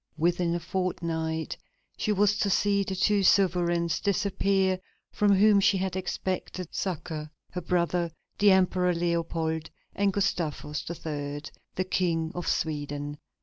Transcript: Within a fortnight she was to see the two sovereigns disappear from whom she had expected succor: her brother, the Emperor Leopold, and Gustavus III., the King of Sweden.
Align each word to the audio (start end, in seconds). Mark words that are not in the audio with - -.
Within 0.17 0.55
a 0.55 0.59
fortnight 0.59 1.55
she 1.95 2.11
was 2.11 2.35
to 2.39 2.49
see 2.49 2.81
the 2.81 2.95
two 2.95 3.21
sovereigns 3.21 3.99
disappear 3.99 4.79
from 5.11 5.35
whom 5.35 5.59
she 5.59 5.77
had 5.77 5.95
expected 5.95 6.69
succor: 6.73 7.29
her 7.51 7.61
brother, 7.61 8.09
the 8.39 8.49
Emperor 8.49 8.95
Leopold, 8.95 9.69
and 9.93 10.11
Gustavus 10.11 10.89
III., 10.89 11.41
the 11.75 11.83
King 11.87 12.31
of 12.33 12.47
Sweden. 12.47 13.19